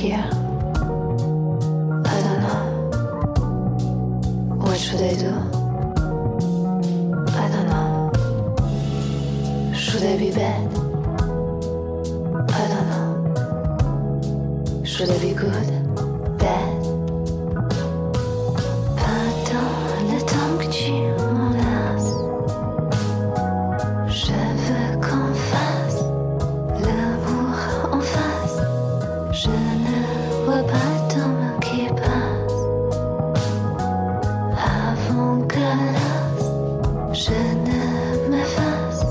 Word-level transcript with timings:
here. 0.00 0.28
I 2.14 2.16
don't 2.24 2.40
know. 2.40 2.62
What 4.64 4.78
should 4.78 5.02
I 5.02 5.14
do? 5.14 5.32
I 7.42 7.48
don't 7.52 7.68
know. 7.68 8.10
Should 9.74 10.04
I 10.04 10.16
be 10.16 10.30
bad? 10.30 10.66
I 12.58 12.62
don't 12.72 12.86
know. 12.92 13.08
Should 14.86 15.10
I 15.10 15.18
be 15.18 15.34
good? 15.34 15.68
Bad? 16.38 16.99
Je 37.20 37.32
ne 37.66 37.82
me 38.30 38.42
fasse. 38.44 39.04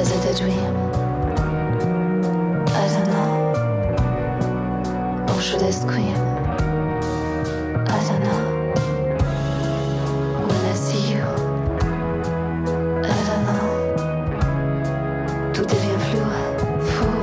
Is 0.00 0.10
it 0.10 0.24
a 0.30 0.34
dream? 0.40 0.74
I 2.66 2.84
don't 2.92 3.08
know. 3.12 3.30
Or 5.28 5.40
should 5.40 5.62
I 5.62 5.70
scream? 5.70 6.16
I 7.96 7.98
don't 8.08 8.22
know. 8.28 8.42
When 10.48 10.62
I 10.72 10.74
see 10.86 11.04
you, 11.12 11.24
I 13.04 13.18
don't 13.28 13.44
know. 13.48 13.68
Tout 15.52 15.66
devient 15.74 16.00
flou, 16.06 16.26
fou. 16.90 17.16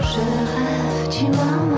Je 0.00 0.22
rêve 0.54 1.08
du 1.14 1.24
moment 1.26 1.77